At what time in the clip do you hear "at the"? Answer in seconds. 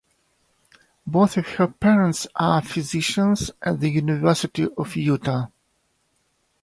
3.61-3.89